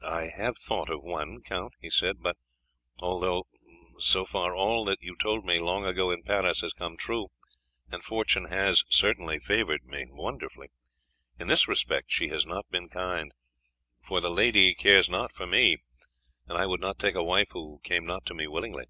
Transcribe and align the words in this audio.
"I 0.00 0.28
have 0.34 0.56
thought 0.56 0.88
of 0.88 1.02
one, 1.02 1.42
Count," 1.42 1.74
he 1.78 1.90
said; 1.90 2.22
"but 2.22 2.38
although, 3.00 3.46
so 3.98 4.24
far, 4.24 4.54
all 4.56 4.86
that 4.86 5.02
you 5.02 5.14
told 5.14 5.44
me 5.44 5.58
long 5.58 5.84
ago 5.84 6.10
in 6.10 6.22
Paris 6.22 6.62
has 6.62 6.72
come 6.72 6.96
true, 6.96 7.26
and 7.90 8.02
fortune 8.02 8.46
has 8.46 8.82
favoured 8.90 9.84
me 9.84 10.06
wonderfully, 10.08 10.68
in 11.38 11.48
this 11.48 11.68
respect 11.68 12.10
she 12.10 12.28
has 12.28 12.46
not 12.46 12.70
been 12.70 12.88
kind, 12.88 13.34
for 14.00 14.22
the 14.22 14.30
lady 14.30 14.74
cares 14.74 15.10
not 15.10 15.34
for 15.34 15.46
me, 15.46 15.76
and 16.46 16.56
I 16.56 16.64
would 16.64 16.80
not 16.80 16.98
take 16.98 17.14
a 17.14 17.22
wife 17.22 17.50
who 17.50 17.78
came 17.84 18.06
not 18.06 18.24
to 18.24 18.34
me 18.34 18.46
willingly." 18.46 18.86